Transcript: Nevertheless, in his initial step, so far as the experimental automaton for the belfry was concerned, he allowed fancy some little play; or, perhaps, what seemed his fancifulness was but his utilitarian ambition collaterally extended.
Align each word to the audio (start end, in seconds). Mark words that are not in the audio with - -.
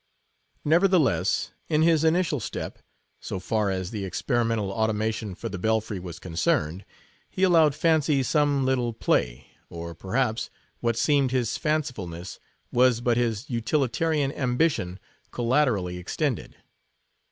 Nevertheless, 0.65 1.51
in 1.69 1.83
his 1.83 2.03
initial 2.03 2.39
step, 2.39 2.79
so 3.19 3.39
far 3.39 3.69
as 3.69 3.91
the 3.91 4.03
experimental 4.03 4.71
automaton 4.73 5.35
for 5.35 5.47
the 5.47 5.59
belfry 5.59 5.99
was 5.99 6.17
concerned, 6.17 6.85
he 7.29 7.43
allowed 7.43 7.75
fancy 7.75 8.23
some 8.23 8.65
little 8.65 8.93
play; 8.93 9.51
or, 9.69 9.93
perhaps, 9.93 10.49
what 10.79 10.97
seemed 10.97 11.29
his 11.29 11.55
fancifulness 11.55 12.39
was 12.71 12.99
but 12.99 13.15
his 13.15 13.47
utilitarian 13.47 14.31
ambition 14.31 14.99
collaterally 15.29 15.97
extended. 15.97 16.55